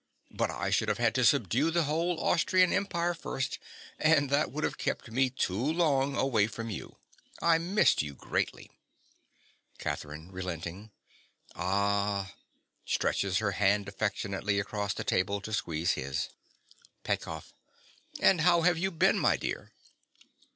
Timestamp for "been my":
18.89-19.37